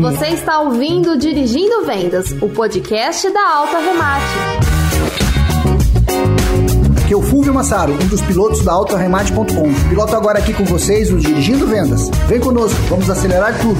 [0.00, 4.24] Você está ouvindo Dirigindo Vendas, o podcast da Alta Remate.
[7.04, 9.88] Aqui é o Fulvio Massaro, um dos pilotos da AutoRemate.com.
[9.88, 12.08] Piloto agora aqui com vocês o Dirigindo Vendas.
[12.26, 13.78] Vem conosco, vamos acelerar tudo.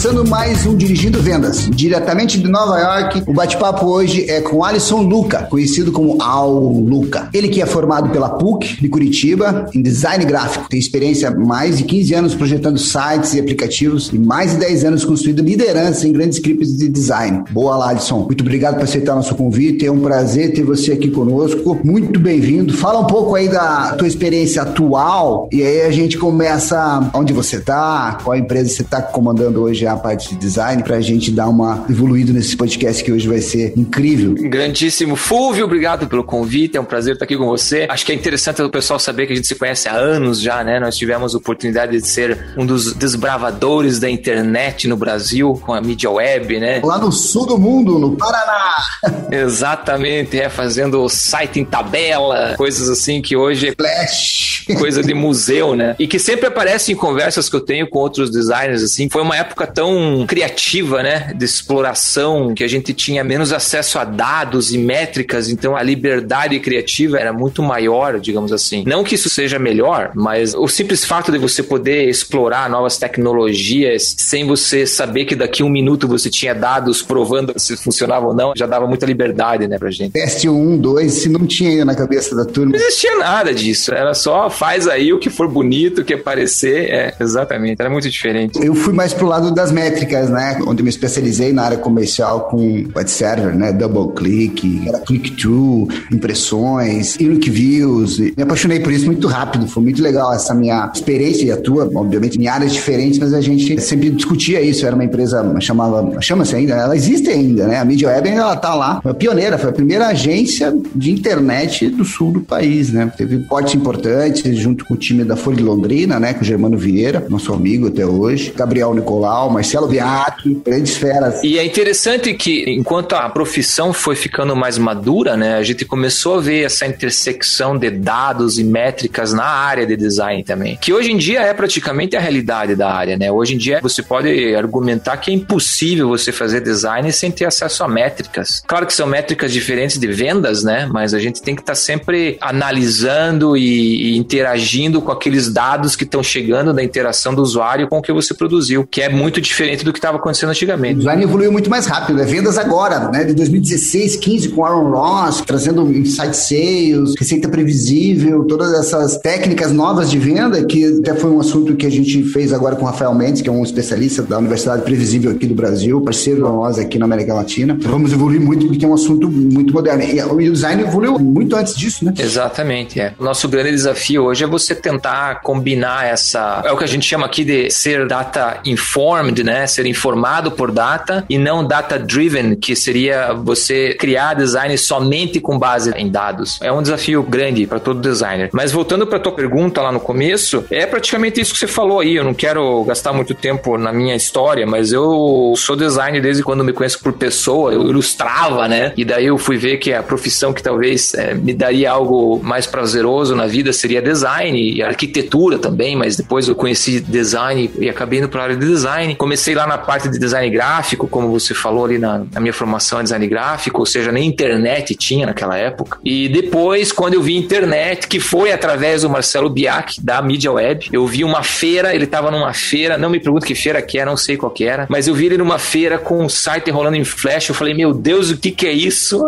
[0.00, 3.22] Começando mais um Dirigindo Vendas, diretamente de Nova York.
[3.26, 7.28] O bate-papo hoje é com Alisson Luca, conhecido como Al Luca.
[7.34, 11.84] Ele que é formado pela PUC de Curitiba em design gráfico, tem experiência mais de
[11.84, 16.38] 15 anos projetando sites e aplicativos e mais de 10 anos construindo liderança em grandes
[16.38, 17.44] equipes de design.
[17.50, 18.20] Boa, Alisson.
[18.20, 19.84] Muito obrigado por aceitar nosso convite.
[19.84, 21.78] É um prazer ter você aqui conosco.
[21.84, 22.72] Muito bem-vindo.
[22.72, 27.56] Fala um pouco aí da tua experiência atual e aí a gente começa onde você
[27.56, 31.48] está, qual empresa você está comandando hoje a parte de design para a gente dar
[31.48, 34.34] uma evoluída nesse podcast que hoje vai ser incrível.
[34.34, 37.86] Grandíssimo Fulvio, obrigado pelo convite, é um prazer estar aqui com você.
[37.88, 40.62] Acho que é interessante o pessoal saber que a gente se conhece há anos já,
[40.62, 40.78] né?
[40.78, 45.80] Nós tivemos a oportunidade de ser um dos desbravadores da internet no Brasil com a
[45.80, 46.80] mídia web, né?
[46.84, 48.74] Lá no sul do mundo, no Paraná.
[49.30, 54.64] Exatamente, é fazendo site em tabela, coisas assim que hoje é Flash.
[54.78, 55.96] coisa de museu, né?
[55.98, 59.08] E que sempre aparece em conversas que eu tenho com outros designers assim.
[59.08, 59.79] Foi uma época tão
[60.26, 65.76] criativa, né, de exploração, que a gente tinha menos acesso a dados e métricas, então
[65.76, 68.84] a liberdade criativa era muito maior, digamos assim.
[68.86, 74.14] Não que isso seja melhor, mas o simples fato de você poder explorar novas tecnologias
[74.18, 78.34] sem você saber que daqui a um minuto você tinha dados provando se funcionava ou
[78.34, 80.12] não, já dava muita liberdade, né, pra gente.
[80.12, 82.72] Teste 1, 2, se não tinha na cabeça da turma.
[82.72, 86.90] Não existia nada disso, era só faz aí o que for bonito, o que aparecer,
[86.90, 88.58] é, exatamente, era muito diferente.
[88.64, 90.58] Eu fui mais pro lado das métricas, né?
[90.66, 93.72] Onde me especializei na área comercial com web server, né?
[93.72, 98.18] Double click, click-through, impressões, unique views.
[98.18, 99.66] Me apaixonei por isso muito rápido.
[99.66, 103.40] Foi muito legal essa minha experiência e a tua, obviamente, em áreas diferentes, mas a
[103.40, 104.86] gente sempre discutia isso.
[104.86, 107.78] Era uma empresa, chamava, chama-se ainda, ela existe ainda, né?
[107.78, 109.00] A Media Web ela tá lá.
[109.02, 113.12] Foi pioneira, foi a primeira agência de internet do sul do país, né?
[113.16, 116.34] Teve portes importantes junto com o time da Folha de Londrina, né?
[116.34, 121.44] Com o Germano Vieira, nosso amigo até hoje, Gabriel Nicolau, Marcelo Biaki, grandes feras.
[121.44, 126.38] E é interessante que, enquanto a profissão foi ficando mais madura, né, a gente começou
[126.38, 131.12] a ver essa intersecção de dados e métricas na área de design também, que hoje
[131.12, 133.30] em dia é praticamente a realidade da área, né?
[133.30, 137.84] Hoje em dia você pode argumentar que é impossível você fazer design sem ter acesso
[137.84, 138.62] a métricas.
[138.66, 140.88] Claro que são métricas diferentes de vendas, né?
[140.90, 145.94] Mas a gente tem que estar tá sempre analisando e, e interagindo com aqueles dados
[145.94, 149.38] que estão chegando da interação do usuário com o que você produziu, que é muito
[149.50, 150.94] diferente do que estava acontecendo antigamente.
[150.94, 153.24] O design evoluiu muito mais rápido, é vendas agora, né?
[153.24, 160.10] De 2016, 15 com Aaron Ross, trazendo insight sales, receita previsível, todas essas técnicas novas
[160.10, 163.14] de venda, que até foi um assunto que a gente fez agora com o Rafael
[163.14, 167.04] Mendes, que é um especialista da Universidade Previsível aqui do Brasil, parceiro nós aqui na
[167.04, 167.76] América Latina.
[167.80, 170.02] Vamos evoluir muito porque é um assunto muito moderno.
[170.40, 172.14] E o design evoluiu muito antes disso, né?
[172.18, 173.14] Exatamente, é.
[173.18, 177.06] O nosso grande desafio hoje é você tentar combinar essa, é o que a gente
[177.06, 179.66] chama aqui de ser data informed, né?
[179.66, 185.58] Ser informado por data e não data driven, que seria você criar design somente com
[185.58, 186.58] base em dados.
[186.62, 188.50] É um desafio grande para todo designer.
[188.52, 192.16] Mas voltando para tua pergunta lá no começo, é praticamente isso que você falou aí.
[192.16, 196.64] Eu não quero gastar muito tempo na minha história, mas eu sou designer desde quando
[196.64, 197.72] me conheço por pessoa.
[197.72, 198.92] Eu ilustrava, né?
[198.96, 202.66] E daí eu fui ver que a profissão que talvez é, me daria algo mais
[202.66, 208.18] prazeroso na vida seria design e arquitetura também, mas depois eu conheci design e acabei
[208.18, 209.14] indo para a área de design.
[209.30, 212.98] Comecei lá na parte de design gráfico, como você falou ali na, na minha formação
[212.98, 216.00] é design gráfico, ou seja, nem internet tinha naquela época.
[216.04, 220.88] E depois, quando eu vi internet, que foi através do Marcelo Biak, da Media Web,
[220.92, 224.10] eu vi uma feira, ele estava numa feira, não me pergunto que feira que era,
[224.10, 226.96] não sei qual que era, mas eu vi ele numa feira com um site rolando
[226.96, 229.22] em flash, eu falei, meu Deus, o que que é isso?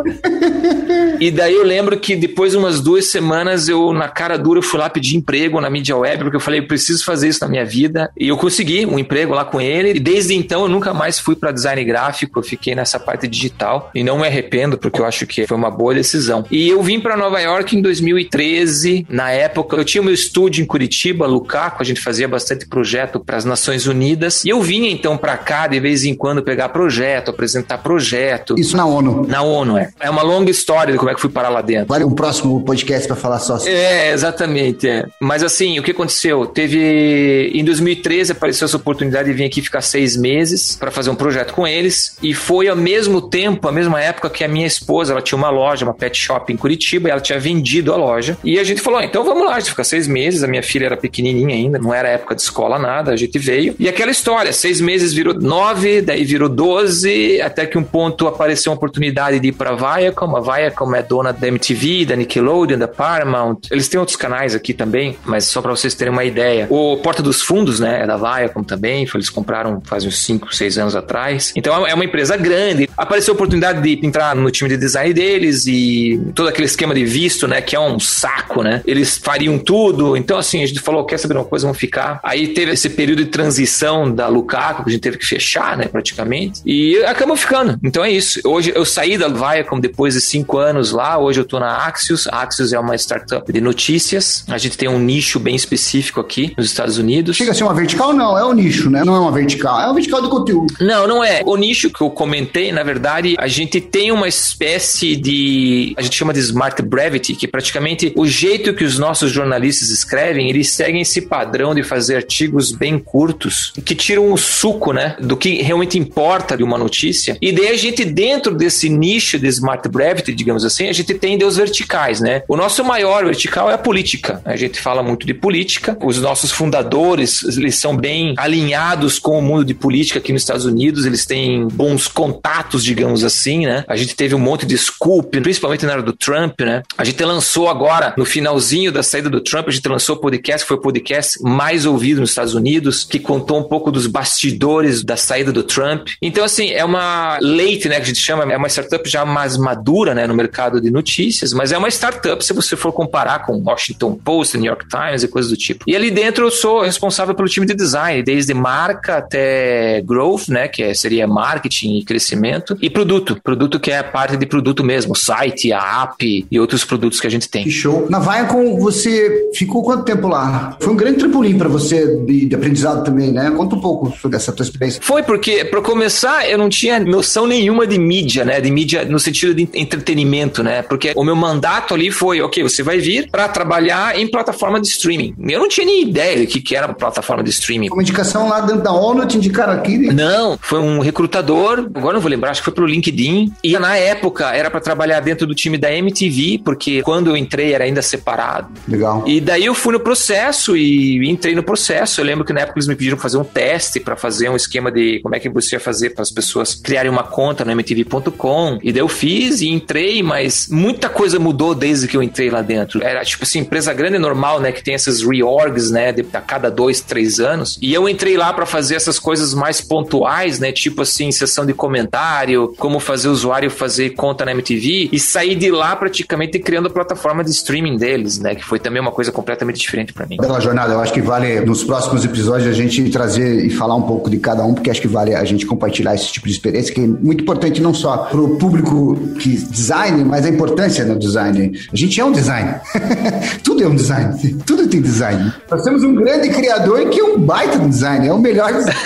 [1.21, 4.81] e daí eu lembro que depois de umas duas semanas, eu, na cara dura, fui
[4.81, 7.65] lá pedir emprego na Media Web, porque eu falei, eu preciso fazer isso na minha
[7.65, 8.11] vida.
[8.19, 11.34] E eu consegui um emprego lá com ele, e desde então eu nunca mais fui
[11.34, 15.26] para design gráfico, eu fiquei nessa parte digital e não me arrependo porque eu acho
[15.26, 16.44] que foi uma boa decisão.
[16.50, 19.06] E eu vim para Nova York em 2013.
[19.08, 23.37] Na época, eu tinha meu estúdio em Curitiba, Lucaco, a gente fazia bastante projeto para
[23.37, 24.44] as Nações Unidas.
[24.44, 28.55] E eu vinha então para cá de vez em quando pegar projeto, apresentar projeto.
[28.58, 29.26] Isso na ONU.
[29.26, 29.90] Na ONU, é.
[30.00, 31.87] É uma longa história de como é que fui parar lá dentro.
[31.87, 33.58] Vale um próximo podcast para falar só.
[33.67, 34.43] É, exatamente.
[34.43, 34.88] Exatamente.
[34.88, 35.06] É.
[35.20, 36.46] Mas assim, o que aconteceu?
[36.46, 37.50] Teve.
[37.55, 41.55] Em 2013 apareceu essa oportunidade de vir aqui ficar seis meses para fazer um projeto
[41.55, 42.19] com eles.
[42.23, 45.49] E foi ao mesmo tempo, a mesma época que a minha esposa, ela tinha uma
[45.49, 48.37] loja, uma pet shop em Curitiba, e ela tinha vendido a loja.
[48.45, 50.43] E a gente falou: ah, então vamos lá, a gente fica seis meses.
[50.43, 53.13] A minha filha era pequenininha ainda, não era época de escola, nada.
[53.13, 53.75] A gente veio.
[53.79, 58.71] E aquela história: seis meses virou nove, daí virou doze, até que um ponto apareceu
[58.73, 60.37] uma oportunidade de ir para Viacom.
[60.37, 63.61] A Viacom é dona da MTV, da Nickelodeon, da Paramount.
[63.71, 66.67] Eles têm outros canais aqui também, mas só para vocês terem uma ideia.
[66.69, 69.07] O Porta dos Fundos, né, é da Viacom também.
[69.15, 71.53] Eles compraram faz uns cinco, seis anos atrás.
[71.56, 72.88] Então é uma empresa grande.
[72.97, 77.05] Apareceu a oportunidade de entrar no time de design deles e todo aquele esquema de
[77.05, 78.82] visto, né, que é um saco, né?
[78.87, 80.17] Eles fariam tudo.
[80.17, 82.20] Então, assim, a gente falou, quer saber uma coisa, vamos ficar.
[82.23, 85.87] Aí teve esse período de transição da Lukaku, que a gente teve que fechar, né,
[85.87, 86.61] praticamente.
[86.65, 87.79] E acabou ficando.
[87.82, 88.41] Então é isso.
[88.44, 91.19] Hoje eu saí da Viacom depois de cinco anos lá.
[91.19, 92.26] Hoje eu tô na Axios.
[92.29, 94.44] A Axios é uma startup de notícias.
[94.49, 97.37] A gente tem um nicho bem específico aqui nos Estados Unidos.
[97.37, 98.12] Chega a ser uma vertical?
[98.12, 99.05] Não, é um nicho, né?
[99.05, 99.52] Não é uma vertical.
[99.81, 100.75] É uma vertical do conteúdo.
[100.81, 101.43] Não, não é.
[101.45, 105.95] O nicho que eu comentei, na verdade, a gente tem uma espécie de.
[105.97, 110.49] A gente chama de Smart Brevity, que praticamente o jeito que os nossos jornalistas escrevem,
[110.49, 115.17] eles seguem esse padrão de fazer artigos bem curtos, que tiram o suco, né?
[115.21, 117.37] Do que realmente importa de uma notícia.
[117.41, 121.43] E daí a gente, dentro desse nicho de Smart Brevity, digamos assim, a gente tem
[121.45, 122.43] os verticais, né?
[122.49, 124.41] O nosso maior vertical é a política.
[124.45, 125.97] A gente fala muito de política.
[126.03, 130.65] Os nossos fundadores, eles são bem alinhados com o mundo de política aqui nos Estados
[130.65, 131.05] Unidos.
[131.05, 133.85] Eles têm bons contatos, digamos assim, né?
[133.89, 136.83] A gente teve um monte de scoop, principalmente na hora do Trump, né?
[136.97, 140.67] A gente lançou agora, no finalzinho da saída do Trump, a gente lançou o podcast,
[140.67, 145.17] foi o podcast mais ouvido nos Estados Unidos, que contou um pouco dos bastidores da
[145.17, 146.09] saída do Trump.
[146.21, 149.56] Então, assim, é uma late, né, que a gente chama, é uma startup já mais
[149.56, 153.62] madura, né, no mercado de notícias, mas é uma startup se você for comparar com
[153.62, 155.85] Washington Post, New York Times e coisas do tipo.
[155.87, 160.69] E ali dentro eu sou responsável pelo time de design, desde marca até growth, né,
[160.69, 163.40] que é, seria marketing e crescimento, e produto.
[163.43, 167.26] Produto que é a parte de produto mesmo, site, a app e outros produtos que
[167.26, 167.64] a gente tem.
[167.64, 168.06] Que show.
[168.11, 170.76] Na Viacom, você ficou quanto tempo lá?
[170.81, 173.50] Foi um grande trampolim para você de, de, aprendizado também, né?
[173.50, 175.00] Conta um pouco sobre essa tua experiência.
[175.02, 178.61] Foi porque, para começar, eu não tinha noção nenhuma de mídia, né?
[178.61, 180.82] De mídia no sentido de entretenimento, né?
[180.82, 184.88] Porque o meu mandato ali foi, ok, você vai vir para trabalhar em plataforma de
[184.88, 185.34] streaming.
[185.49, 187.88] Eu não tinha nem ideia do que, que era uma plataforma de streaming.
[187.90, 189.99] Uma indicação lá dentro da ONU te indicaram aqui?
[189.99, 190.13] Né?
[190.13, 193.53] Não, foi um recrutador, agora não vou lembrar, acho que foi pelo LinkedIn.
[193.63, 197.73] E na época era para trabalhar dentro do time da MTV, porque quando eu entrei
[197.73, 198.69] era ainda separado.
[198.87, 199.25] Legal.
[199.27, 202.21] E daí eu fui no processo e entrei no processo.
[202.21, 204.91] Eu lembro que na época eles me pediram fazer um teste para fazer um esquema
[204.91, 208.79] de como é que você ia fazer para as pessoas criarem uma conta no mtv.com.
[208.83, 212.63] E daí eu fiz e entrei, mas muita coisa mudou desde que eu entrei lá
[212.63, 213.03] dentro.
[213.03, 216.41] Era tipo assim, empresa grande é normal, né, que tem essas reorgs, né, de, a
[216.41, 217.79] cada dois, três anos.
[217.81, 221.73] E eu entrei lá para fazer essas coisas mais pontuais, né, tipo assim, sessão de
[221.73, 226.87] comentário, como fazer o usuário fazer conta na MTV e sair de lá praticamente criando
[226.87, 230.37] a plataforma de streaming deles, né, que foi também uma coisa completamente diferente para mim.
[230.37, 234.03] Bela jornada, eu acho que vale nos próximos episódios a gente trazer e falar um
[234.03, 236.94] pouco de cada um, porque acho que vale a gente compartilhar esse tipo de experiência,
[236.94, 241.19] que é muito importante não só para o público que design, mas a importância no
[241.19, 241.73] design.
[241.93, 242.75] A gente é um design.
[243.62, 244.55] Tudo é um design.
[244.67, 245.53] Tudo tem design.
[245.70, 248.99] Nós temos um grande criador que é um baita design, é o melhor design.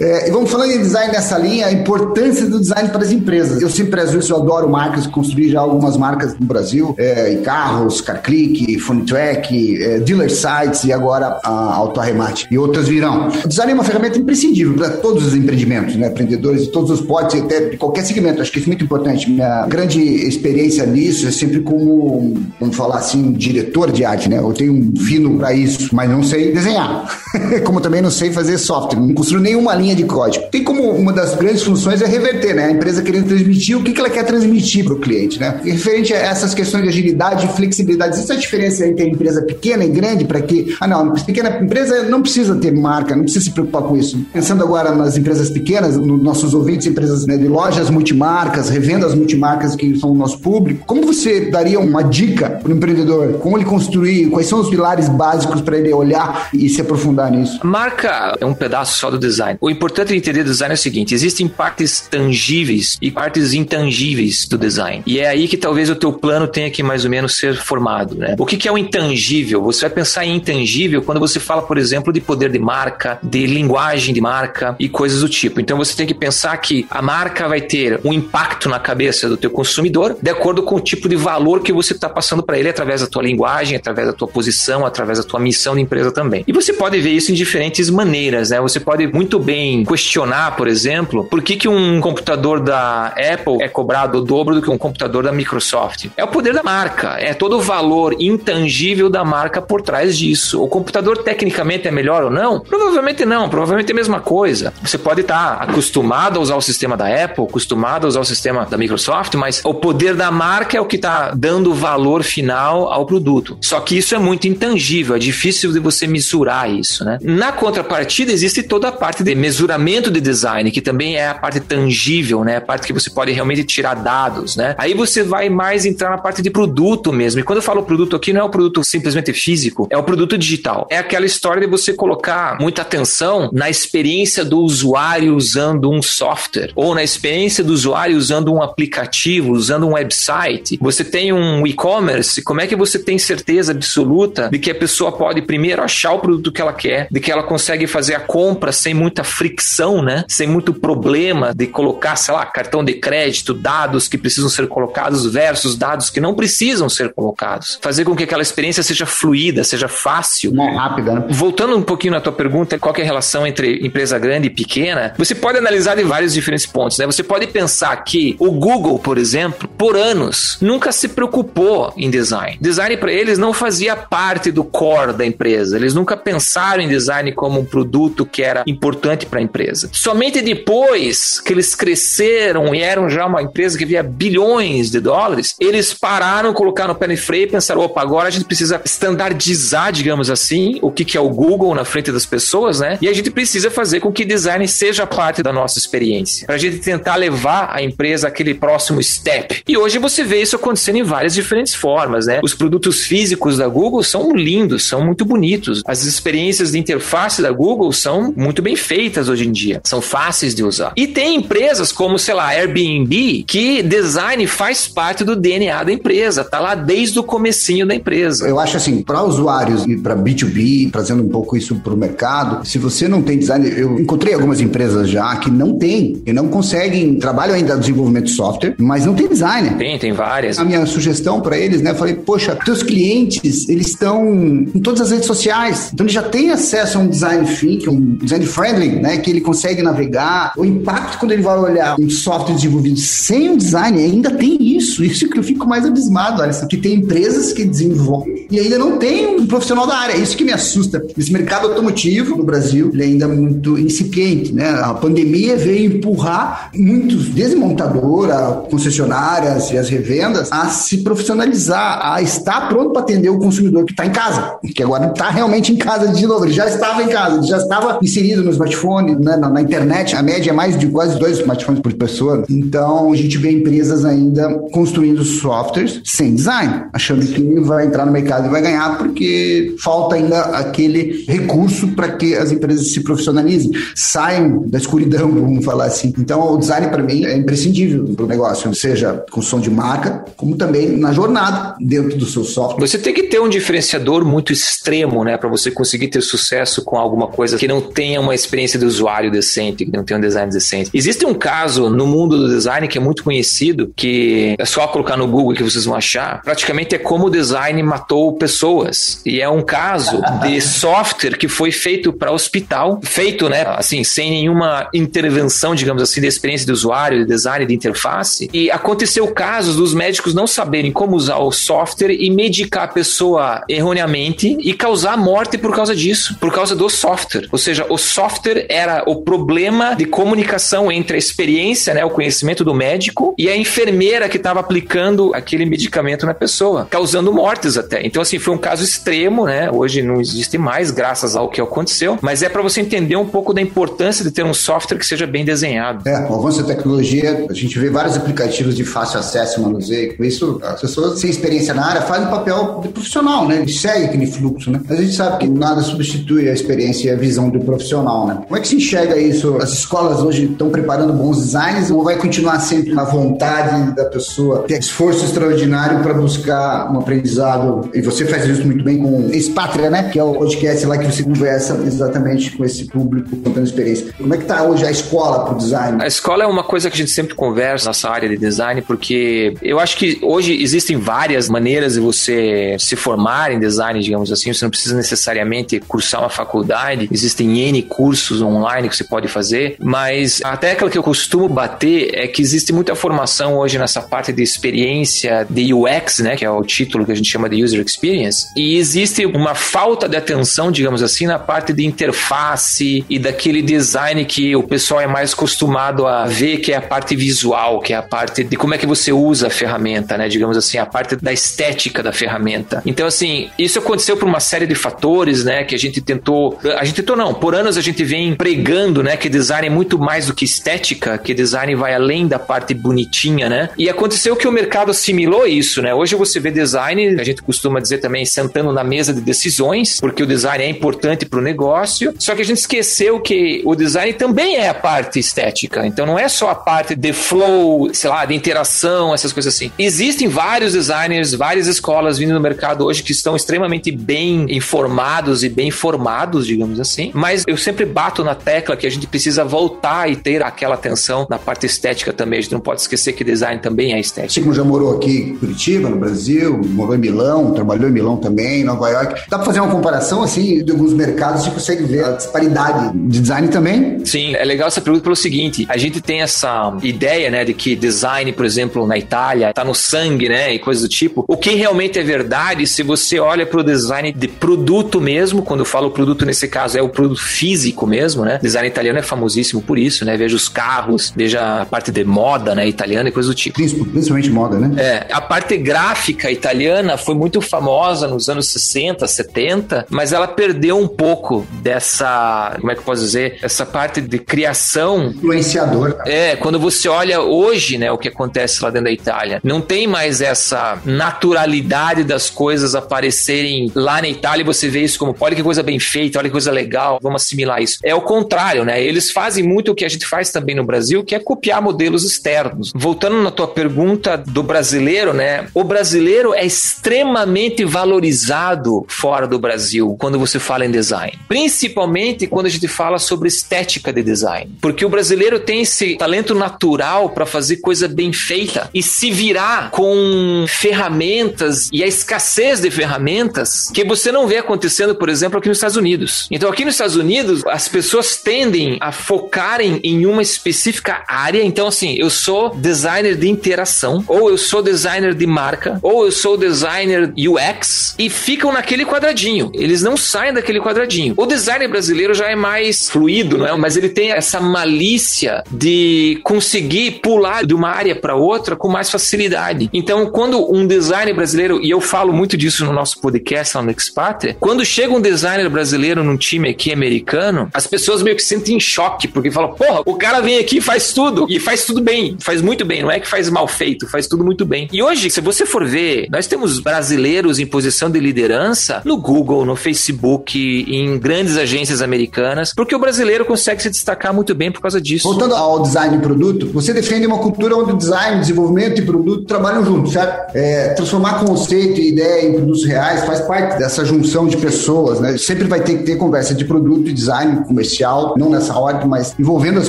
[0.00, 3.60] É, e vamos falando em design nessa linha, a importância do design para as empresas.
[3.62, 8.00] Eu sempre prezo isso, eu adoro marcas, construí já algumas marcas no Brasil, é, carros,
[8.00, 12.46] CarClick, PhoneTrack, é, Dealer Sites e agora a Autoarremate.
[12.50, 13.28] E outras virão.
[13.44, 16.08] O design é uma ferramenta imprescindível para todos os empreendimentos, né?
[16.08, 18.40] empreendedores de todos os potes, até de qualquer segmento.
[18.40, 19.30] Acho que isso é muito importante.
[19.30, 24.38] Minha grande experiência nisso é sempre como, vamos falar assim, diretor de arte, né?
[24.38, 27.08] Eu tenho um fino para isso, mas não sei desenhar.
[27.64, 30.46] como também não sei fazer software, não construo nenhuma linha de código.
[30.50, 32.66] Tem como uma das grandes funções é reverter, né?
[32.66, 35.60] A empresa querendo transmitir o que, ela quer transmitir para o cliente, né?
[35.64, 39.42] E referente a essas questões de agilidade e flexibilidade, existe a diferença entre a empresa
[39.42, 43.44] pequena e grande para que, ah não, pequena empresa não precisa ter marca, não precisa
[43.44, 44.18] se preocupar com isso.
[44.32, 49.74] Pensando agora nas empresas pequenas, nos nossos ouvintes, empresas né, de lojas multimarcas, revendas multimarcas
[49.76, 53.34] que são o nosso público, como você daria uma dica para o empreendedor?
[53.34, 54.28] Como ele construir?
[54.30, 57.60] Quais são os pilares básicos para ele olhar e se aprofundar nisso?
[57.62, 58.09] Marca
[58.40, 59.58] é um pedaço só do design.
[59.60, 64.58] O importante de entender design é o seguinte: existem partes tangíveis e partes intangíveis do
[64.58, 65.02] design.
[65.06, 68.14] E é aí que talvez o teu plano tenha que mais ou menos ser formado.
[68.14, 68.36] Né?
[68.38, 69.62] O que, que é o intangível?
[69.62, 73.46] Você vai pensar em intangível quando você fala, por exemplo, de poder de marca, de
[73.46, 75.60] linguagem de marca e coisas do tipo.
[75.60, 79.36] Então você tem que pensar que a marca vai ter um impacto na cabeça do
[79.36, 82.68] teu consumidor de acordo com o tipo de valor que você está passando para ele
[82.68, 86.44] através da tua linguagem, através da tua posição, através da tua missão de empresa também.
[86.46, 88.60] E você pode ver isso em diferentes maneiras, né?
[88.60, 93.68] Você pode muito bem questionar, por exemplo, por que, que um computador da Apple é
[93.68, 96.06] cobrado o dobro do que um computador da Microsoft.
[96.16, 100.62] É o poder da marca, é todo o valor intangível da marca por trás disso.
[100.62, 102.60] O computador tecnicamente é melhor ou não?
[102.60, 104.72] Provavelmente não, provavelmente é a mesma coisa.
[104.82, 108.66] Você pode estar acostumado a usar o sistema da Apple, acostumado a usar o sistema
[108.66, 113.06] da Microsoft, mas o poder da marca é o que está dando valor final ao
[113.06, 113.58] produto.
[113.60, 117.18] Só que isso é muito intangível, é difícil de você mensurar isso, né?
[117.22, 117.89] Na contrapartida,
[118.32, 122.56] existe toda a parte de mesuramento de design, que também é a parte tangível, né?
[122.56, 124.74] A parte que você pode realmente tirar dados, né?
[124.78, 127.40] Aí você vai mais entrar na parte de produto mesmo.
[127.40, 130.36] E quando eu falo produto aqui, não é o produto simplesmente físico, é o produto
[130.36, 130.86] digital.
[130.90, 136.72] É aquela história de você colocar muita atenção na experiência do usuário usando um software,
[136.74, 140.78] ou na experiência do usuário usando um aplicativo, usando um website.
[140.80, 145.12] Você tem um e-commerce, como é que você tem certeza absoluta de que a pessoa
[145.12, 148.72] pode primeiro achar o produto que ela quer, de que ela consegue fazer a compra
[148.72, 150.24] sem muita fricção, né?
[150.28, 155.26] Sem muito problema de colocar, sei lá, cartão de crédito, dados que precisam ser colocados
[155.30, 157.78] versus dados que não precisam ser colocados.
[157.80, 160.52] Fazer com que aquela experiência seja fluida, seja fácil.
[160.52, 161.24] Não, rápida, né?
[161.30, 165.14] Voltando um pouquinho na tua pergunta, qual é a relação entre empresa grande e pequena?
[165.16, 167.06] Você pode analisar de vários diferentes pontos, né?
[167.06, 172.58] Você pode pensar que o Google, por exemplo, por anos, nunca se preocupou em design.
[172.60, 175.76] Design para eles não fazia parte do core da empresa.
[175.76, 179.88] Eles nunca pensaram em design como um produto que era importante para a empresa.
[179.92, 185.54] Somente depois que eles cresceram e eram já uma empresa que via bilhões de dólares,
[185.60, 189.92] eles pararam, colocaram o pé no freio e pensaram: opa, agora a gente precisa standardizar,
[189.92, 192.98] digamos assim, o que, que é o Google na frente das pessoas, né?
[193.00, 196.58] E a gente precisa fazer com que design seja parte da nossa experiência, para a
[196.58, 199.62] gente tentar levar a empresa àquele próximo step.
[199.66, 202.40] E hoje você vê isso acontecendo em várias diferentes formas, né?
[202.42, 205.82] Os produtos físicos da Google são lindos, são muito bonitos.
[205.86, 210.54] As experiências de interface da Google são muito bem feitas hoje em dia, são fáceis
[210.54, 210.94] de usar.
[210.96, 216.42] E tem empresas como, sei lá, Airbnb, que design faz parte do DNA da empresa,
[216.42, 218.48] tá lá desde o comecinho da empresa.
[218.48, 222.66] Eu acho assim, para usuários e para B2B, trazendo um pouco isso para o mercado,
[222.66, 226.48] se você não tem design, eu encontrei algumas empresas já que não têm, e não
[226.48, 229.76] conseguem, trabalham ainda no desenvolvimento de software, mas não tem designer.
[229.76, 230.58] Tem, tem várias.
[230.58, 234.32] A minha sugestão para eles, né, eu falei, poxa, teus clientes, eles estão
[234.74, 238.16] em todas as redes sociais, então ele já tem acesso a um design think, um
[238.16, 240.52] design friendly, né, que ele consegue navegar.
[240.56, 245.04] O impacto quando ele vai olhar um software desenvolvido sem um design, ainda tem isso.
[245.10, 248.98] Isso que eu fico mais abismado, Alisson, que tem empresas que desenvolvem e ainda não
[248.98, 250.14] tem um profissional da área.
[250.14, 251.04] É isso que me assusta.
[251.16, 254.70] Esse mercado automotivo no Brasil, ele é ainda muito incipiente, né?
[254.70, 262.68] A pandemia veio empurrar muitos desmontadora, concessionárias e as revendas a se profissionalizar, a estar
[262.68, 266.08] pronto para atender o consumidor que está em casa, que agora está realmente em casa
[266.08, 266.44] de novo.
[266.44, 269.36] Ele já estava em casa, já estava inserido no smartphone, né?
[269.36, 270.16] na, na internet.
[270.16, 272.44] A média é mais de quase dois smartphones por pessoa.
[272.48, 278.12] Então a gente vê empresas ainda construindo softwares sem design, achando que vai entrar no
[278.12, 283.70] mercado e vai ganhar porque falta ainda aquele recurso para que as empresas se profissionalizem,
[283.94, 286.12] saiam da escuridão, vamos falar assim.
[286.18, 290.56] Então o design para mim é imprescindível para o negócio, seja construção de marca, como
[290.56, 292.86] também na jornada dentro do seu software.
[292.86, 296.98] Você tem que ter um diferenciador muito extremo, né, para você conseguir ter sucesso com
[297.20, 300.50] alguma coisa que não tenha uma experiência de usuário decente, que não tenha um design
[300.50, 300.90] decente.
[300.94, 305.16] Existe um caso no mundo do design que é muito conhecido, que é só colocar
[305.16, 306.42] no Google que vocês vão achar.
[306.42, 309.20] Praticamente é como o design matou pessoas.
[309.24, 314.30] E é um caso de software que foi feito para hospital, feito, né, assim, sem
[314.30, 318.48] nenhuma intervenção, digamos assim, de experiência de usuário, de design, de interface.
[318.52, 323.62] E aconteceu casos dos médicos não saberem como usar o software e medicar a pessoa
[323.68, 327.09] erroneamente e causar morte por causa disso, por causa do software.
[327.50, 332.64] Ou seja, o software era o problema de comunicação entre a experiência, né, o conhecimento
[332.64, 338.04] do médico e a enfermeira que estava aplicando aquele medicamento na pessoa, causando mortes até.
[338.06, 339.70] Então, assim, foi um caso extremo, né?
[339.70, 343.52] Hoje não existe mais, graças ao que aconteceu, mas é para você entender um pouco
[343.52, 346.08] da importância de ter um software que seja bem desenhado.
[346.08, 350.16] É, o avanço da tecnologia, a gente vê vários aplicativos de fácil acesso manuseio.
[350.16, 353.66] Com isso, as pessoas sem experiência na área fazem um papel de profissional, né?
[353.66, 354.80] Segue aquele fluxo, né?
[354.88, 358.38] Mas a gente sabe que nada substitui a experiência e a visão do profissional, né?
[358.46, 359.56] Como é que se enxerga isso?
[359.56, 364.64] As escolas hoje estão preparando bons designs ou vai continuar sempre a vontade da pessoa
[364.66, 367.90] ter esforço extraordinário para buscar um aprendizado?
[367.94, 370.10] E você faz isso muito bem com Espátria, né?
[370.10, 374.12] Que é o podcast lá que você conversa exatamente com esse público contando experiência.
[374.16, 376.02] Como é que tá hoje a escola para o design?
[376.02, 379.54] A escola é uma coisa que a gente sempre conversa nessa área de design, porque
[379.62, 384.52] eu acho que hoje existem várias maneiras de você se formar em design, digamos assim.
[384.52, 386.89] Você não precisa necessariamente cursar uma faculdade.
[387.10, 392.10] Existem N cursos online que você pode fazer, mas a tecla que eu costumo bater
[392.14, 396.50] é que existe muita formação hoje nessa parte de experiência de UX, né, que é
[396.50, 400.70] o título que a gente chama de User Experience, e existe uma falta de atenção,
[400.70, 406.06] digamos assim, na parte de interface e daquele design que o pessoal é mais acostumado
[406.06, 408.86] a ver, que é a parte visual, que é a parte de como é que
[408.86, 412.82] você usa a ferramenta, né, digamos assim, a parte da estética da ferramenta.
[412.84, 416.84] Então, assim, isso aconteceu por uma série de fatores, né, que a gente tentou, a
[416.84, 420.28] gente tentou não, por anos a gente vem pregando, né, que design é muito mais
[420.28, 423.68] do que estética, que design vai além da parte bonitinha, né?
[423.76, 425.92] E aconteceu que o mercado assimilou isso, né?
[425.92, 430.22] Hoje você vê design, a gente costuma dizer também sentando na mesa de decisões, porque
[430.22, 432.14] o design é importante para o negócio.
[432.18, 435.86] Só que a gente esqueceu que o design também é a parte estética.
[435.86, 439.70] Então não é só a parte de flow, sei lá, de interação, essas coisas assim.
[439.78, 445.48] Existem vários designers, várias escolas vindo no mercado hoje que estão extremamente bem informados e
[445.50, 447.10] bem formados, digamos assim.
[447.14, 451.26] Mas eu sempre bato na tecla que a gente precisa voltar e ter aquela atenção
[451.28, 452.38] na parte estética também.
[452.38, 454.32] A gente não pode esquecer que design também é estética.
[454.32, 458.62] Chico já morou aqui em Curitiba, no Brasil, morou em Milão, trabalhou em Milão também,
[458.62, 459.22] Nova York.
[459.28, 463.20] Dá para fazer uma comparação assim de alguns mercados e consegue ver a disparidade de
[463.20, 464.04] design também?
[464.04, 467.74] Sim, é legal essa pergunta pelo seguinte: a gente tem essa ideia, né, de que
[467.74, 471.24] design, por exemplo, na Itália, tá no sangue, né, e coisas do tipo.
[471.26, 475.60] O que realmente é verdade, se você olha para o design de produto mesmo, quando
[475.60, 478.38] eu falo produto nesse caso é o produto físico mesmo, né?
[478.42, 480.16] Design italiano é famosíssimo por isso, né?
[480.16, 483.56] Veja os carros, veja a parte de moda, né, italiana e coisas do tipo.
[483.56, 484.82] Principalmente moda, né?
[484.82, 490.78] É, a parte gráfica italiana foi muito famosa nos anos 60, 70, mas ela perdeu
[490.78, 495.06] um pouco dessa, como é que eu posso dizer, essa parte de criação.
[495.06, 495.96] Influenciador.
[496.06, 499.86] É, quando você olha hoje, né, o que acontece lá dentro da Itália, não tem
[499.86, 505.36] mais essa naturalidade das coisas aparecerem lá na Itália e você vê isso como, olha
[505.36, 507.78] que coisa bem feita, olha que coisa legal, vamos assimilar isso.
[507.82, 508.82] É o contrário, né?
[508.82, 512.04] Eles fazem muito o que a gente faz também no Brasil, que é copiar modelos
[512.04, 512.72] externos.
[512.74, 515.48] Voltando na tua pergunta do brasileiro, né?
[515.54, 521.18] O brasileiro é extremamente valorizado fora do Brasil quando você fala em design.
[521.28, 524.52] Principalmente quando a gente fala sobre estética de design.
[524.60, 529.70] Porque o brasileiro tem esse talento natural para fazer coisa bem feita e se virar
[529.70, 535.48] com ferramentas e a escassez de ferramentas que você não vê acontecendo, por exemplo, aqui
[535.48, 536.26] nos Estados Unidos.
[536.30, 541.42] Então, aqui nos Estados Unidos, as pessoas tendem a focarem em uma específica área.
[541.42, 546.12] Então, assim, eu sou designer de interação, ou eu sou designer de marca, ou eu
[546.12, 549.50] sou designer UX, e ficam naquele quadradinho.
[549.54, 551.14] Eles não saem daquele quadradinho.
[551.16, 553.56] O designer brasileiro já é mais fluido, não é?
[553.56, 558.88] Mas ele tem essa malícia de conseguir pular de uma área para outra com mais
[558.90, 559.68] facilidade.
[559.72, 563.70] Então, quando um designer brasileiro, e eu falo muito disso no nosso podcast lá no
[563.70, 568.60] Expatria, quando chega um designer brasileiro num time aqui americano, as pessoas meio que sentem
[568.60, 572.16] choque, porque falam, porra, o cara vem aqui e faz tudo, e faz tudo bem,
[572.20, 574.68] faz muito bem, não é que faz mal feito, faz tudo muito bem.
[574.72, 579.44] E hoje, se você for ver, nós temos brasileiros em posição de liderança no Google,
[579.44, 584.60] no Facebook, em grandes agências americanas, porque o brasileiro consegue se destacar muito bem por
[584.60, 585.08] causa disso.
[585.08, 589.64] Voltando ao design de produto, você defende uma cultura onde design, desenvolvimento e produto trabalham
[589.64, 590.36] juntos, certo?
[590.36, 595.16] É, transformar conceito e ideia em produtos reais faz parte dessa junção de pessoas, né?
[595.16, 599.14] Sempre vai ter que ter conversa de produto e design comercial, não nessa ordem, mas
[599.16, 599.68] envolvendo as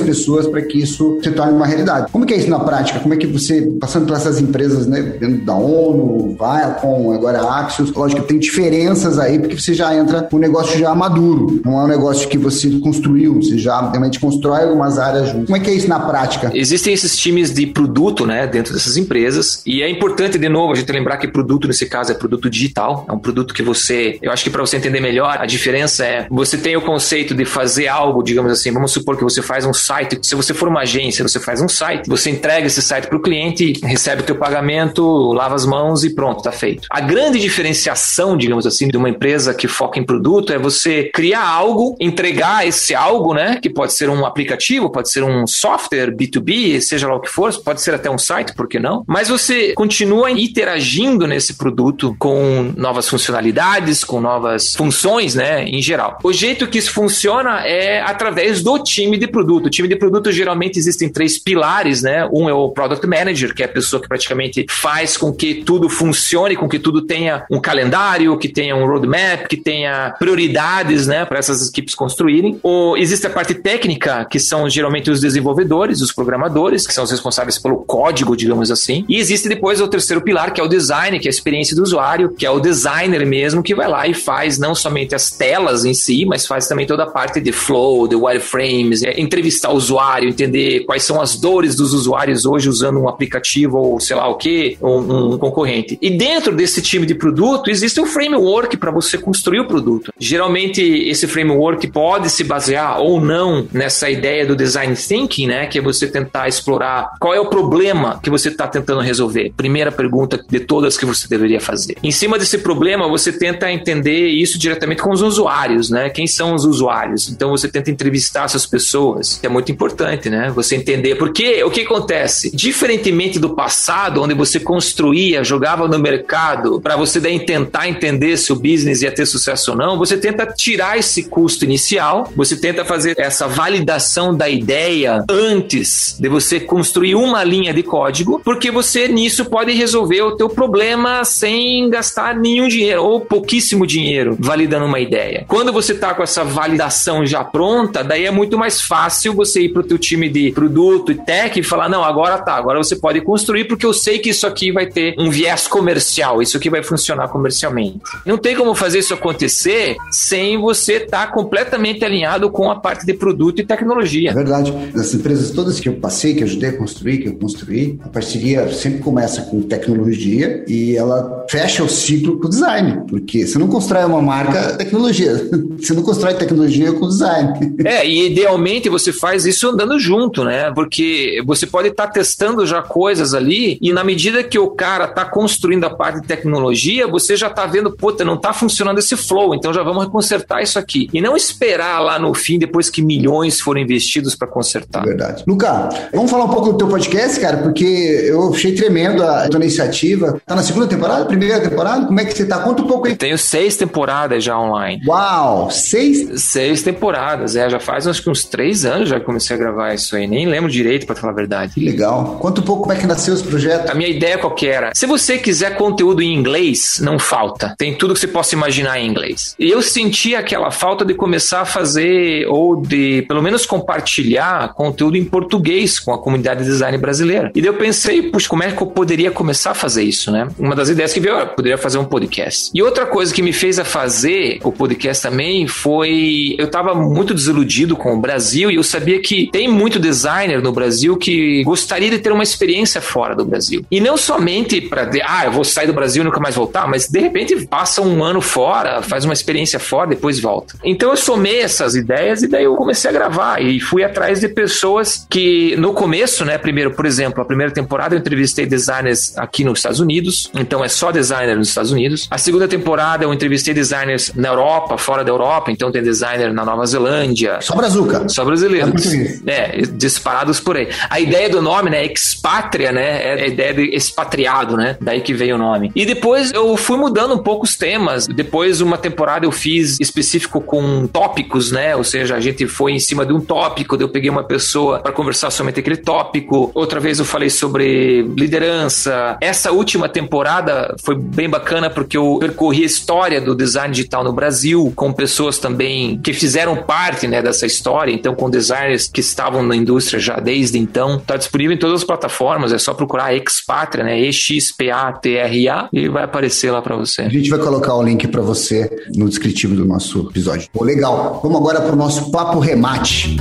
[0.00, 2.10] pessoas para que isso se torne uma realidade.
[2.10, 2.98] Como que é isso na prática?
[2.98, 7.92] Como é que você, passando por essas empresas, né, dentro da ONU, Viacom, agora Axios,
[7.92, 11.80] lógico que tem diferenças aí, porque você já entra com um negócio já maduro, não
[11.80, 15.46] é um negócio que você construiu, você já realmente constrói algumas áreas juntos.
[15.46, 16.50] Como é que é isso na prática?
[16.52, 20.76] Existem esses times de produto, né, dentro dessas empresas, e é importante, de novo, a
[20.76, 24.32] gente lembrar que produto, nesse caso, é produto digital, é um produto que você, eu
[24.32, 27.88] acho que para você entender melhor, a diferença é, você tem o conceito de fazer
[27.88, 31.22] algo, digamos assim, vamos supor que você faz um site, se você for uma agência,
[31.22, 35.32] você faz um site, você entrega esse site para o cliente, recebe o teu pagamento,
[35.32, 36.88] lava as mãos e pronto, tá feito.
[36.90, 41.46] A grande diferenciação, digamos assim, de uma empresa que foca em produto é você criar
[41.46, 46.80] algo, entregar esse algo, né, que pode ser um aplicativo, pode ser um software B2B,
[46.80, 49.04] seja lá o que for, pode ser até um site, por que não?
[49.06, 56.18] Mas você continua interagindo nesse produto com novas funcionalidades, com novas funções, né, em geral.
[56.22, 59.66] O jeito que isso funciona é através do time de produto.
[59.66, 62.28] O time de produto geralmente existem três pilares, né?
[62.32, 65.88] Um é o product manager, que é a pessoa que praticamente faz com que tudo
[65.88, 71.24] funcione, com que tudo tenha um calendário, que tenha um roadmap, que tenha prioridades, né,
[71.24, 72.58] para essas equipes construírem.
[72.62, 77.10] Ou existe a parte técnica, que são geralmente os desenvolvedores, os programadores, que são os
[77.10, 79.04] responsáveis pelo código, digamos assim.
[79.08, 81.82] E existe depois o terceiro pilar, que é o design que é a experiência do
[81.82, 85.84] usuário, que é o designer mesmo que vai lá e faz não somente as telas
[85.84, 89.76] em si, mas faz também toda a parte de flow, de wireframes, é, entrevistar o
[89.76, 94.28] usuário, entender quais são as dores dos usuários hoje usando um aplicativo ou sei lá
[94.28, 95.98] o que, um, um concorrente.
[96.00, 100.12] E dentro desse time de produto existe um framework para você construir o produto.
[100.18, 105.78] Geralmente esse framework pode se basear ou não nessa ideia do design thinking, né, que
[105.78, 109.52] é você tentar explorar qual é o problema que você está tentando resolver.
[109.56, 111.96] Primeira pergunta de todas que você deveria fazer.
[112.02, 116.01] Em cima desse problema, você tenta entender isso diretamente com os usuários, né?
[116.10, 117.28] Quem são os usuários?
[117.28, 120.50] Então você tenta entrevistar essas pessoas, que é muito importante, né?
[120.54, 122.54] Você entender porque o que acontece?
[122.54, 128.52] Diferentemente do passado, onde você construía, jogava no mercado para você daí tentar entender se
[128.52, 132.84] o business ia ter sucesso ou não, você tenta tirar esse custo inicial, você tenta
[132.84, 139.08] fazer essa validação da ideia antes de você construir uma linha de código, porque você
[139.08, 145.00] nisso pode resolver o teu problema sem gastar nenhum dinheiro ou pouquíssimo dinheiro validando uma
[145.00, 145.44] ideia.
[145.48, 149.68] Quando você está com essa validação já pronta, daí é muito mais fácil você ir
[149.70, 152.96] para o teu time de produto e tech e falar, não, agora tá, agora você
[152.96, 156.68] pode construir porque eu sei que isso aqui vai ter um viés comercial, isso aqui
[156.68, 158.00] vai funcionar comercialmente.
[158.24, 163.06] Não tem como fazer isso acontecer sem você estar tá completamente alinhado com a parte
[163.06, 164.30] de produto e tecnologia.
[164.30, 164.72] É verdade.
[164.94, 168.72] Das empresas todas que eu passei, que ajudei a construir, que eu construí, a parceria
[168.72, 173.68] sempre começa com tecnologia e ela fecha o ciclo com o design, porque você não
[173.68, 175.32] constrói uma marca tecnologia,
[175.78, 177.52] você não constrói tecnologia com design.
[177.84, 180.70] É, e idealmente você faz isso andando junto, né?
[180.72, 185.06] Porque você pode estar tá testando já coisas ali e na medida que o cara
[185.06, 189.16] está construindo a parte de tecnologia, você já está vendo, puta, não está funcionando esse
[189.16, 191.08] flow, então já vamos consertar isso aqui.
[191.12, 195.04] E não esperar lá no fim, depois que milhões foram investidos para consertar.
[195.04, 195.42] Verdade.
[195.46, 199.60] Luca, vamos falar um pouco do teu podcast, cara, porque eu achei tremendo a tua
[199.60, 200.40] iniciativa.
[200.46, 202.06] Tá na segunda temporada, primeira temporada?
[202.06, 202.60] Como é que você tá?
[202.60, 203.12] Conta um pouco aí.
[203.12, 205.02] Eu tenho seis temporadas já online.
[205.06, 205.61] Uau!
[205.70, 206.42] Seis?
[206.42, 207.68] Seis temporadas, é.
[207.68, 210.26] Já faz acho que uns três anos já comecei a gravar isso aí.
[210.26, 211.74] Nem lembro direito, para falar a verdade.
[211.74, 212.40] Que legal.
[212.42, 213.90] Um pouco como é que nasceu esse projeto.
[213.90, 214.92] A minha ideia qual que era?
[214.94, 217.74] Se você quiser conteúdo em inglês, não falta.
[217.78, 219.54] Tem tudo que você possa imaginar em inglês.
[219.58, 225.16] E eu senti aquela falta de começar a fazer ou de pelo menos compartilhar conteúdo
[225.16, 227.50] em português com a comunidade de design brasileira.
[227.54, 230.48] E daí eu pensei, puxa, como é que eu poderia começar a fazer isso, né?
[230.58, 232.70] Uma das ideias que veio, eu poderia fazer um podcast.
[232.74, 237.34] E outra coisa que me fez a fazer o podcast também foi eu tava muito
[237.34, 242.10] desiludido com o Brasil e eu sabia que tem muito designer no Brasil que gostaria
[242.10, 243.84] de ter uma experiência fora do Brasil.
[243.90, 247.08] E não somente para, ah, eu vou sair do Brasil e nunca mais voltar, mas
[247.08, 250.74] de repente passa um ano fora, faz uma experiência fora, depois volta.
[250.84, 254.48] Então eu somei essas ideias e daí eu comecei a gravar e fui atrás de
[254.48, 259.64] pessoas que no começo, né, primeiro, por exemplo, a primeira temporada eu entrevistei designers aqui
[259.64, 262.28] nos Estados Unidos, então é só designer nos Estados Unidos.
[262.30, 266.64] A segunda temporada eu entrevistei designers na Europa, fora da Europa, então tem designer na
[266.64, 267.58] Nova Zelândia.
[267.60, 268.28] Só brazuca.
[268.28, 269.12] Só brasileiros.
[269.46, 270.88] É, disparados por aí.
[271.10, 275.34] A ideia do nome, né, expátria, né, é a ideia de expatriado, né, daí que
[275.34, 275.90] veio o nome.
[275.94, 278.26] E depois eu fui mudando um pouco os temas.
[278.26, 282.98] Depois uma temporada eu fiz específico com tópicos, né, ou seja, a gente foi em
[282.98, 286.70] cima de um tópico, eu peguei uma pessoa para conversar sobre aquele tópico.
[286.74, 289.36] Outra vez eu falei sobre liderança.
[289.40, 294.32] Essa última temporada foi bem bacana porque eu percorri a história do design digital no
[294.32, 299.62] Brasil com pessoas também que fizeram parte né, dessa história, então com designers que estavam
[299.62, 301.16] na indústria já desde então.
[301.16, 304.20] Está disponível em todas as plataformas, é só procurar Expatria, né?
[304.20, 307.22] E-X-P-A-T-R-A e vai aparecer lá para você.
[307.22, 310.68] A gente vai colocar o link para você no descritivo do nosso episódio.
[310.72, 311.40] Pô, legal.
[311.42, 313.36] Vamos agora para o nosso papo remate.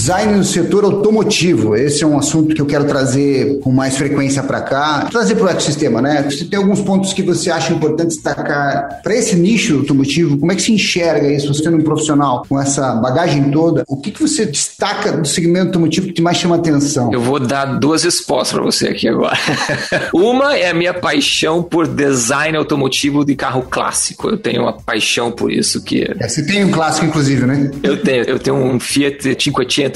[0.00, 1.76] Design no setor automotivo.
[1.76, 5.06] Esse é um assunto que eu quero trazer com mais frequência para cá.
[5.10, 6.22] Trazer para o ecossistema, né?
[6.22, 10.38] Você tem alguns pontos que você acha importante destacar para esse nicho automotivo?
[10.38, 11.52] Como é que se enxerga isso?
[11.52, 15.66] Você sendo um profissional com essa bagagem toda, o que, que você destaca do segmento
[15.66, 17.12] automotivo que te mais chama atenção?
[17.12, 19.36] Eu vou dar duas respostas para você aqui agora.
[20.14, 24.30] uma é a minha paixão por design automotivo de carro clássico.
[24.30, 26.10] Eu tenho uma paixão por isso que...
[26.18, 27.70] É, você tem um clássico, inclusive, né?
[27.82, 28.24] Eu tenho.
[28.24, 29.36] Eu tenho um Fiat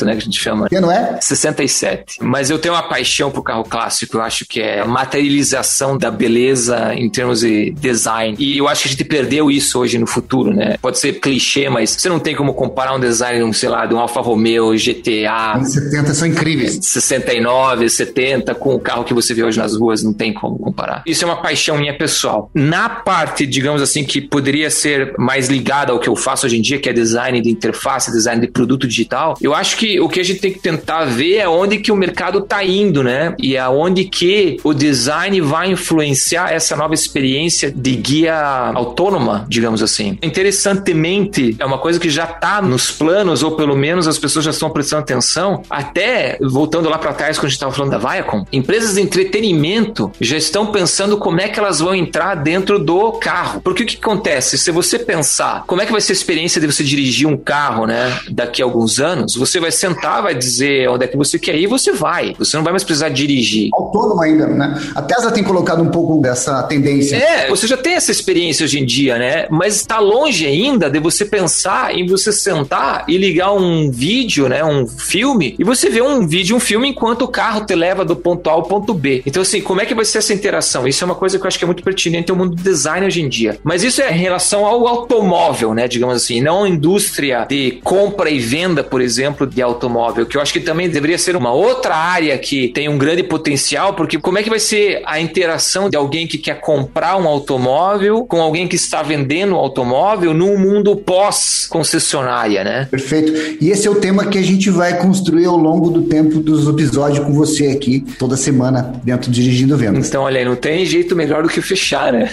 [0.03, 0.69] Né, que a gente chama.
[0.69, 1.19] Que não é?
[1.21, 2.19] 67.
[2.21, 6.11] Mas eu tenho uma paixão por carro clássico, eu acho que é a materialização da
[6.11, 8.37] beleza em termos de design.
[8.39, 10.77] E eu acho que a gente perdeu isso hoje no futuro, né?
[10.81, 13.99] Pode ser clichê, mas você não tem como comparar um design, sei lá, de um
[13.99, 15.59] Alfa Romeo GTA.
[15.61, 16.79] Os 70 são incríveis.
[16.83, 21.03] 69, 70, com o carro que você vê hoje nas ruas, não tem como comparar.
[21.07, 22.51] Isso é uma paixão minha pessoal.
[22.55, 26.63] Na parte, digamos assim, que poderia ser mais ligada ao que eu faço hoje em
[26.63, 30.09] dia, que é design de interface, design de produto digital, eu acho que que o
[30.09, 33.35] que a gente tem que tentar ver é onde que o mercado está indo, né?
[33.39, 38.35] E aonde que o design vai influenciar essa nova experiência de guia
[38.75, 40.19] autônoma, digamos assim.
[40.23, 44.53] Interessantemente, é uma coisa que já está nos planos, ou pelo menos as pessoas já
[44.53, 48.47] estão prestando atenção, até voltando lá para trás quando a gente estava falando da Viacom,
[48.51, 53.61] empresas de entretenimento já estão pensando como é que elas vão entrar dentro do carro.
[53.61, 54.57] Porque o que acontece?
[54.57, 57.87] Se você pensar como é que vai ser a experiência de você dirigir um carro,
[57.87, 61.55] né, daqui a alguns anos, você vai sentar, vai dizer onde é que você quer
[61.57, 62.35] ir você vai.
[62.39, 63.71] Você não vai mais precisar dirigir.
[63.73, 64.81] Autônomo ainda, né?
[64.95, 67.17] A Tesla tem colocado um pouco dessa tendência.
[67.17, 69.47] É, você já tem essa experiência hoje em dia, né?
[69.51, 74.65] Mas está longe ainda de você pensar em você sentar e ligar um vídeo, né,
[74.65, 78.17] um filme, e você ver um vídeo, um filme enquanto o carro te leva do
[78.17, 79.23] ponto A ao ponto B.
[79.27, 80.87] Então assim, como é que vai ser essa interação?
[80.87, 83.07] Isso é uma coisa que eu acho que é muito pertinente ao mundo do design
[83.07, 83.59] hoje em dia.
[83.63, 88.31] Mas isso é em relação ao automóvel, né, digamos assim, não a indústria de compra
[88.31, 91.97] e venda, por exemplo, de automóvel, que eu acho que também deveria ser uma outra
[91.97, 95.97] área que tem um grande potencial, porque como é que vai ser a interação de
[95.97, 100.97] alguém que quer comprar um automóvel com alguém que está vendendo um automóvel num mundo
[100.97, 102.89] pós-concessionária, né?
[102.91, 103.33] Perfeito.
[103.61, 106.69] E esse é o tema que a gente vai construir ao longo do tempo dos
[106.69, 110.09] episódios com você aqui, toda semana, dentro do Dirigindo Vendas.
[110.09, 112.31] Então, olha aí, não tem jeito melhor do que fechar, né?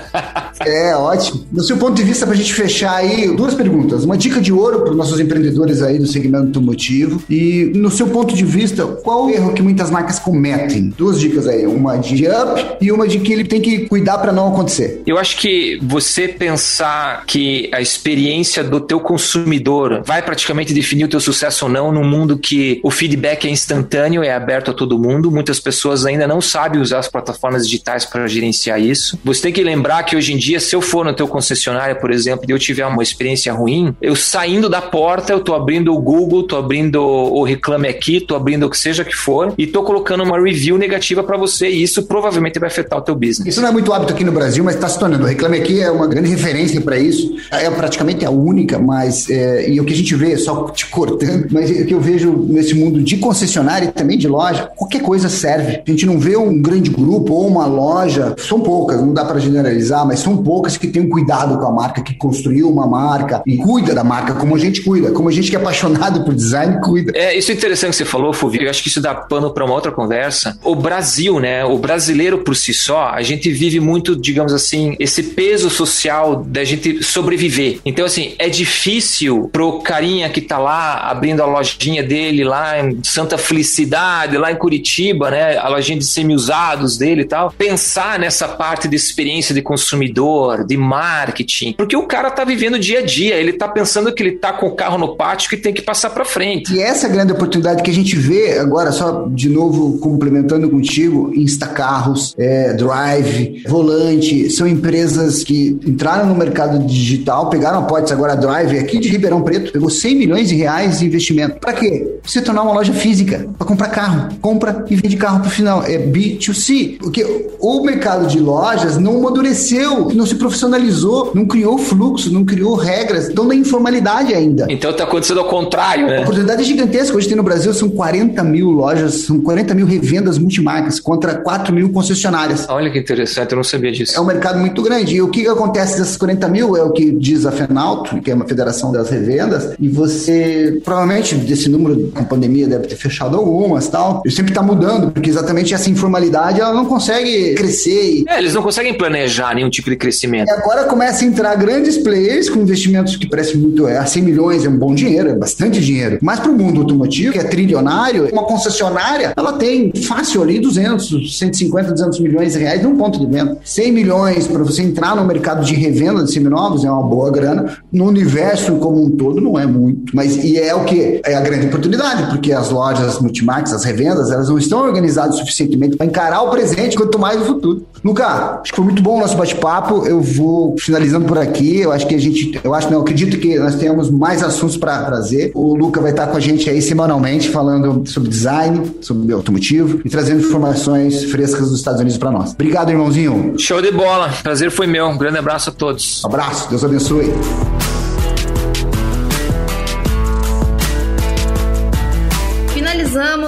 [0.60, 1.44] é, ótimo.
[1.52, 4.04] No seu ponto de vista, para a gente fechar aí, duas perguntas.
[4.04, 7.22] Uma dica de ouro para os nossos empreendedores aí do segmento automotivo.
[7.28, 10.92] E, no seu ponto de vista, qual o erro que muitas marcas cometem?
[10.96, 11.66] Duas dicas aí.
[11.66, 15.02] Uma de up e uma de que ele tem que cuidar para não acontecer.
[15.06, 21.08] Eu acho que você pensar que a experiência do teu consumidor vai praticamente definir o
[21.08, 24.98] teu sucesso ou não num mundo que o feedback é instantâneo, é aberto a todo
[24.98, 25.30] mundo.
[25.30, 29.18] Muitas pessoas ainda não sabem usar as plataformas digitais para gerenciar isso.
[29.24, 32.10] Você tem que lembrar que hoje em dia, se eu for no teu concessionário, por
[32.10, 36.00] exemplo, e eu tiver uma experiência ruim, eu saindo da porta, eu tô abrindo o
[36.00, 39.82] Google, tô abrindo o Reclame Aqui, tô abrindo o que seja que for, e tô
[39.82, 43.46] colocando uma review negativa para você, e isso provavelmente vai afetar o teu business.
[43.46, 45.24] Isso não é muito hábito aqui no Brasil, mas está se tornando.
[45.24, 47.34] O Reclame Aqui é uma grande referência para isso.
[47.50, 51.48] É praticamente a única, mas é, e o que a gente vê, só te cortando,
[51.50, 55.28] mas o que eu vejo nesse mundo de concessionária e também de loja, qualquer coisa
[55.28, 55.82] serve.
[55.86, 59.40] A gente não vê um grande grupo ou uma loja, são poucas, não dá para
[59.40, 63.42] generalizar, mas são poucas que têm um cuidado com a marca, que construiu uma marca
[63.46, 66.34] e cuida da marca como a gente cuida, como a gente que é apaixonado por
[66.44, 67.12] design cuida.
[67.14, 68.62] É, isso é interessante que você falou, Fulvio.
[68.62, 70.58] Eu acho que isso dá pano para uma outra conversa.
[70.62, 71.64] O Brasil, né?
[71.64, 76.64] O brasileiro por si só, a gente vive muito, digamos assim, esse peso social da
[76.64, 77.80] gente sobreviver.
[77.84, 83.00] Então, assim, é difícil pro carinha que tá lá abrindo a lojinha dele lá em
[83.02, 85.56] Santa Felicidade, lá em Curitiba, né?
[85.56, 90.76] A lojinha de semi-usados dele e tal, pensar nessa parte de experiência de consumidor, de
[90.76, 94.52] marketing, porque o cara tá vivendo dia a dia, ele tá pensando que ele tá
[94.52, 96.74] com o carro no pátio que tem que passar para frente.
[96.74, 102.34] E essa grande oportunidade que a gente vê agora, só de novo complementando contigo, Instacarros,
[102.36, 108.36] é, Drive, Volante, são empresas que entraram no mercado digital, pegaram a Potes agora a
[108.36, 111.60] Drive aqui de Ribeirão Preto, pegou 100 milhões de reais de investimento.
[111.60, 112.18] Para quê?
[112.24, 114.28] Se tornar uma loja física, para comprar carro.
[114.40, 115.84] Compra e vende carro pro final.
[115.84, 116.98] É B2C.
[116.98, 117.24] Porque
[117.60, 123.28] o mercado de lojas não amadureceu, não se profissionalizou, não criou fluxo, não criou regras,
[123.28, 124.66] estão na informalidade ainda.
[124.68, 126.13] Então tá acontecendo ao contrário, né?
[126.18, 127.16] A oportunidade é gigantesca.
[127.16, 131.74] Hoje tem no Brasil são 40 mil lojas, são 40 mil revendas multimarcas contra 4
[131.74, 132.66] mil concessionárias.
[132.68, 134.16] Olha que interessante, eu não sabia disso.
[134.16, 135.16] É um mercado muito grande.
[135.16, 138.34] E o que acontece dessas 40 mil é o que diz a FENALTO, que é
[138.34, 143.36] uma federação das revendas, e você, provavelmente, desse número, com a pandemia, deve ter fechado
[143.36, 144.22] algumas tal.
[144.24, 147.90] E sempre está mudando, porque exatamente essa informalidade ela não consegue crescer.
[147.90, 148.24] E...
[148.28, 150.48] É, eles não conseguem planejar nenhum tipo de crescimento.
[150.48, 153.86] E agora começa a entrar grandes players com investimentos que parecem muito.
[153.86, 156.03] É, 100 milhões é um bom dinheiro, é bastante dinheiro.
[156.20, 161.38] Mas para o mundo automotivo, que é trilionário, uma concessionária, ela tem fácil ali 200,
[161.38, 163.58] 150, 200 milhões de reais num ponto de venda.
[163.64, 167.78] 100 milhões para você entrar no mercado de revenda de seminovos é uma boa grana.
[167.92, 170.14] No universo como um todo não é muito.
[170.14, 171.20] Mas e é o que?
[171.24, 175.96] É a grande oportunidade, porque as lojas multimarcas, as revendas, elas não estão organizadas suficientemente
[175.96, 177.86] para encarar o presente, quanto mais o futuro.
[178.04, 180.06] Luca, acho que foi muito bom o nosso bate-papo.
[180.06, 181.80] Eu vou finalizando por aqui.
[181.80, 184.76] Eu acho que a gente, eu acho, não, eu acredito que nós temos mais assuntos
[184.76, 185.50] para trazer.
[185.54, 190.10] O Luca vai estar com a gente aí semanalmente falando sobre design, sobre automotivo e
[190.10, 192.52] trazendo informações frescas dos Estados Unidos para nós.
[192.52, 193.54] Obrigado, irmãozinho.
[193.58, 194.32] Show de bola.
[194.42, 195.06] Prazer foi meu.
[195.06, 196.24] Um grande abraço a todos.
[196.24, 196.68] Abraço.
[196.68, 197.32] Deus abençoe.